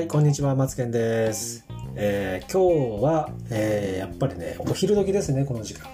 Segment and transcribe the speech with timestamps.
[0.00, 1.66] はい、こんにちは、マツケンです。
[1.94, 5.90] えー今日は、えーやっぱりね、お昼時ですね、この時間。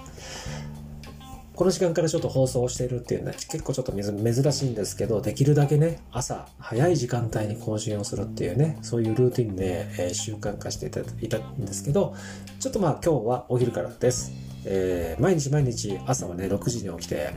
[1.57, 12.15] この時間からちょっと放送をしているっていうのは結構ちょっと珍しいんですけど、できるだけね、朝早い時間帯に更新をするっていうね、そういうルーティンで、えー習慣化していたいたんですけど、
[12.61, 14.31] ちょっとまあ今日はお昼からです。
[14.67, 17.33] えー毎日毎日朝はね、6時に起きて、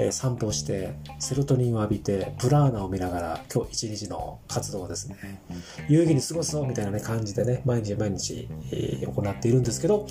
[0.00, 5.42] え散歩して、セロトニンを浴びて、プラーナを見ながら、今日一日の活動をですね、
[5.88, 10.06] 有意義に過ごすぞみたいな、ね、感じでね、毎日毎日、え行っているんですけど、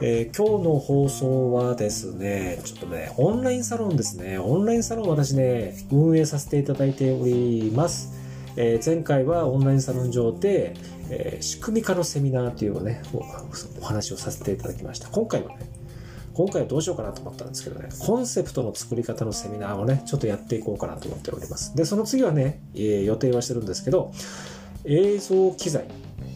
[0.00, 4.38] えー今日の放送はですね、ちょっとね、オンラインサロンですね。
[4.38, 8.12] オンラインサロン私ね、運営させていただいております。
[8.56, 10.74] えー前回はオンラインサロン上で、
[11.10, 13.18] えー仕組み化のセミナーというね、お
[13.80, 15.08] お話をさせていただきました。
[15.08, 15.81] 今回はね、
[16.34, 21.76] 今回はどうしようかなと思ったんですけどね、コンセプトの作り方のセミナーをね、ちょっとやっていこうかなと思っております。
[21.76, 24.12] で、その次はね、えー予定はしてるんですけど、
[24.84, 25.86] 映像機材、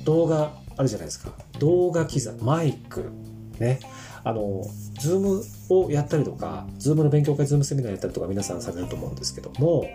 [0.04, 1.32] 動画あるじゃないですか。
[1.58, 3.10] 動画機材、マイク、
[3.58, 3.80] ね。
[4.24, 4.64] あの、
[4.98, 9.86] ズームをやったりとか、ズームの勉強会、ズームセミナーやったりとか皆さんされると思うんですけども、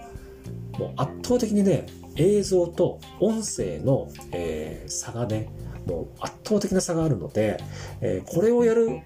[0.80, 5.50] もう圧倒的にね、映像と音声の、えー差がね、
[5.86, 7.58] もう圧倒的な差があるので、
[8.02, 9.02] えーこれをやる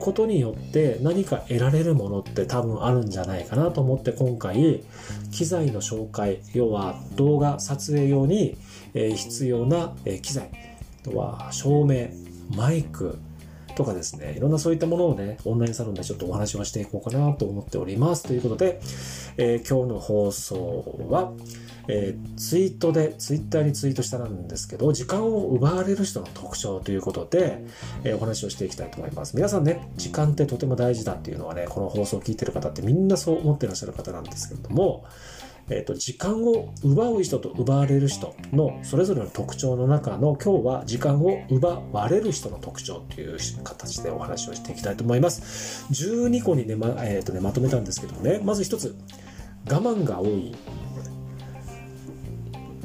[0.00, 4.82] ことによって何か得られるものって多分あるんじゃないかなと思って今回
[5.30, 8.56] 機材の紹介要は動画撮影用に
[8.94, 10.50] 必要な機材。
[11.02, 12.08] あとは照明
[12.56, 13.18] マイク
[13.80, 18.80] とかですねいろんなそういったものをねオンラインサロンでちょっとお話をしていこうかなと思っておりますということで、
[19.38, 21.32] えー今日の放送は
[21.88, 27.64] えーツイートで、ツイッターにツイートしたんですけど、時間を奪われる人の特徴ということで、
[28.04, 29.36] えーお話をしていきたいと思います。
[29.36, 35.04] 皆さんね、時間ってとても大事だっていうのはね、この放送を聞いてる方ってみんなそう思ってらっしゃる方なんですけれども、
[35.70, 45.86] えーと、時間を奪う人と奪われる人のそれぞれの特徴の中の今日は時間を奪われる人の特徴という形でお話をしていきたいと思います。
[45.92, 48.96] 12個にね、まえーとねまとめたんですけどもね、まず一つ、
[49.68, 50.54] 我慢が多い。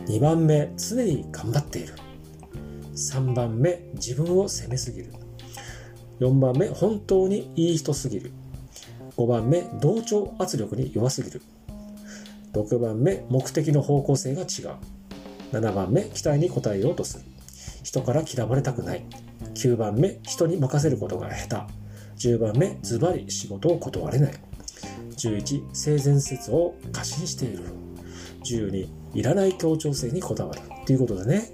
[0.05, 1.95] 2番目常に頑張っている。
[2.93, 5.11] 3番目自分を責めすぎる。
[6.19, 8.31] 4番目本当にいい人すぎる。
[9.17, 11.41] 5番目同調圧力に弱すぎる。
[12.55, 14.47] 6番目目的の方向性が違う。
[15.51, 17.25] 7番目期待に応えようとする。
[17.83, 19.05] 人から嫌われたくない。
[19.53, 21.67] 9番目人に任せることが下
[22.17, 22.29] 手。
[22.29, 24.33] 10番目ズバリ仕事を断れない。
[25.17, 27.65] 11性善説を過信している。
[28.45, 30.61] 12いらない協調性にこだわる。
[30.85, 31.49] ということでね。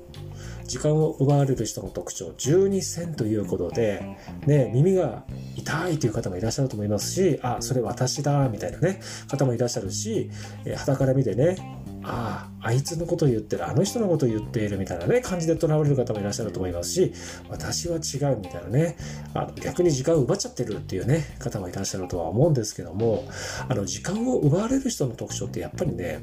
[0.72, 4.16] 時間を奪われる人の特徴12選ということで、
[4.48, 5.26] ね、耳が
[5.58, 10.32] 痛いという方もいらっしゃると思いますしあそれ私だみたいなね方もいらっしゃるし
[10.64, 11.58] え傍から見てね
[12.04, 17.14] あああいつのこと言ってるあの人のこと言っているみたいなね感じでとらわれる方もいらっしゃると思いますし
[17.50, 18.96] 私は違うみたいなね
[19.34, 23.28] あの逆に時間を奪っちゃってるっていうね方もいらっしゃるとは思うんですけども
[23.68, 26.22] あの時間を奪われる人の特徴ってやっぱりねやっ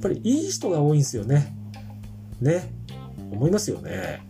[0.00, 1.56] ぱりいい人が多いんですよね。
[2.40, 2.83] ね。
[3.34, 4.22] 思いますよね。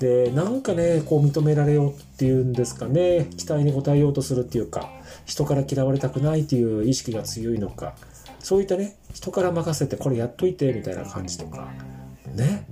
[0.00, 4.90] で、なんかね、こう認められようっていうんですかね、期待に応えようとするっていうか、
[5.24, 7.94] 人から嫌われたくないっていう意識が強いのか、
[8.40, 11.68] そういったね、人から任せてこれやっといてみたいな感じとか、
[12.34, 12.66] ね。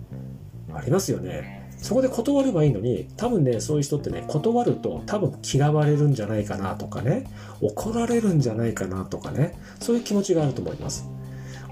[0.72, 1.60] ありますよね。
[1.78, 7.24] そこで断ればいいのに、多分ね、そういう人ってね、断ると多分嫌われるんじゃないかなとかね、
[7.60, 11.08] 怒られるんじゃないかなとかね、そういう気持ちがあると思います。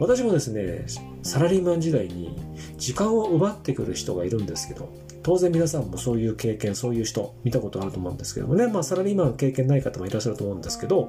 [0.00, 0.84] 私もですね、
[1.22, 2.36] サラリーマン時代に
[2.76, 4.88] 時間を奪ってくる人がいるんですけど、
[5.22, 11.08] 当然皆さんもそういう経験、そういう人見たことあると思うんですけどもね、まあサラリーマン経験ない方もいらっしゃると思うんですけど、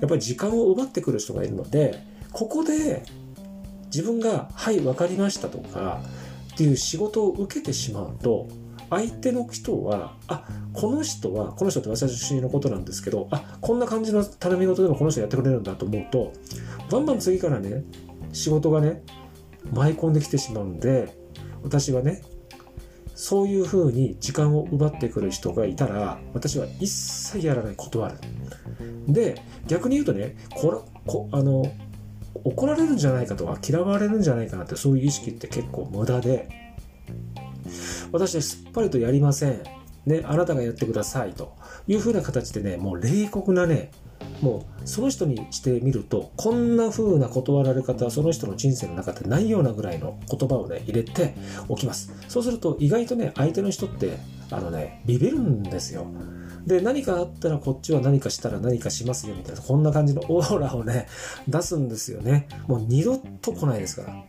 [0.00, 3.02] やっぱり時間を奪ってくる人がいるので、ここで
[3.86, 6.00] 自分が、はい、わかりましたとか、
[6.54, 8.48] っていう仕事を受けてしまうと、
[8.90, 16.32] 相手の人は、あ、この人は、この人って私のことなんですけど、あ、こんな感じの頼み事でもこの人やってくれるんだと思うと、
[16.90, 17.84] バンバン次からね、
[18.32, 19.02] 仕事がね、
[19.72, 21.16] 舞い込んできてしまうんで、
[21.62, 22.22] 私はね、
[23.14, 28.18] そういうふうに時間を奪ってくる人がいたら、私は一切やらない、断る。
[29.08, 31.64] で、逆に言うとね、こらこあの
[32.44, 36.48] 怒られるんじゃないかとか嫌われるんじゃないかなってそういう意識って結構無駄で
[38.12, 39.62] 私はすっぱりとやりません、
[40.06, 43.90] ね、あなたがやってくださいというふうな形でねもう冷酷なね
[44.40, 51.34] もうその人にしてみるとこんな風な断られ方はその人の人生の中でないようなぐらいの言葉をね入れて
[51.68, 52.12] おきます。
[52.28, 54.18] そうすると意外とね相手の人って
[54.50, 56.06] あのねビビるんですよ。
[56.66, 61.06] で何かあったらこっちは何かしたら何かしますよみたいなこんな感じのオーラをね
[61.48, 62.46] 出すんですよね。
[62.66, 64.24] もう二度と来ないですから。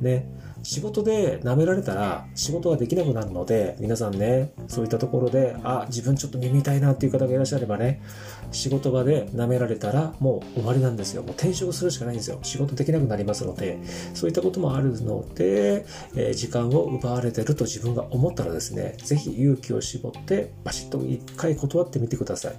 [0.00, 0.28] ね。
[0.66, 8.02] 仕事で舐められたら仕事ができなくなるので、皆さんね、そういったところで、あ、自分ちょっと耳痛いなっていう方がいらっしゃればね、
[8.50, 11.22] 仕事場で舐められたらもう終わりなんですよ。
[11.22, 12.40] もう転職するしかないんですよ。
[12.42, 13.78] 仕事できなくなりますので、
[14.12, 15.86] そういったこともあるので、
[16.16, 22.54] えー、時間を奪われてると自分が思ったらですね、ぜひ勇気を絞ってバシッと一回断ってみてください。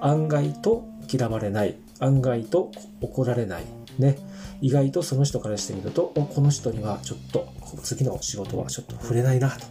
[0.00, 1.76] 案外と嫌われない。
[2.00, 3.83] 案外と怒られない。
[3.98, 4.18] ね。
[4.60, 7.48] 意外とその人からしてみると、この人にはちょっと、
[7.82, 9.66] 次の仕事はちょっと触れないなと。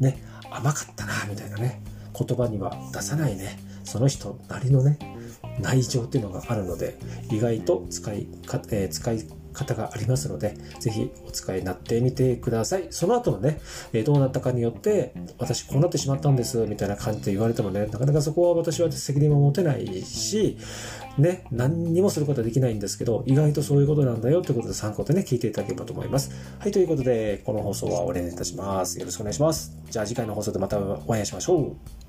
[0.00, 0.22] ね。
[0.50, 1.82] 甘かったな、みたいなね。
[2.16, 3.58] 言葉には出さないね。
[3.84, 4.98] その人なりのね、
[5.60, 6.96] 内情っていうのがあるので、
[7.30, 9.24] 意外と使いか、えー、使い
[9.54, 12.88] 方がありますので、ぜひお使いになってみてください。
[12.90, 13.60] その後のね、
[13.92, 20.58] えどうなったかによって、私こうなってしまったんです、みたいな感じで言われてもね、なかなかそこは私は責任も持てないし、
[21.16, 26.30] ね、何にもすることはできないんですけど、意外とそういうことなんだよということで参考でね、聞いていただければと思います。
[26.58, 28.98] はい、ということで、この放送は終わりにいたします。
[28.98, 29.76] よろしくお願いします。
[29.90, 32.03] じゃあ次回の放送でまたお会いしましょう。